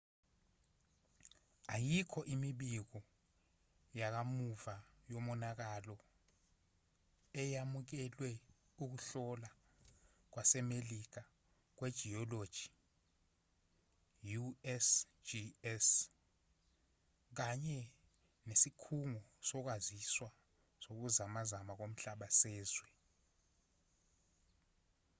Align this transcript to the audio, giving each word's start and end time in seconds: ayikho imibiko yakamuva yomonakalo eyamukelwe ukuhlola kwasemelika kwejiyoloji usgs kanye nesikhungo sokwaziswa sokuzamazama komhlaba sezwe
ayikho 1.75 2.19
imibiko 2.33 2.97
yakamuva 3.99 4.75
yomonakalo 5.11 5.95
eyamukelwe 7.41 8.29
ukuhlola 8.85 9.49
kwasemelika 10.31 11.21
kwejiyoloji 11.77 12.67
usgs 14.45 15.87
kanye 17.37 17.79
nesikhungo 18.47 19.21
sokwaziswa 19.49 20.29
sokuzamazama 20.83 21.73
komhlaba 21.79 22.27
sezwe 22.39 22.89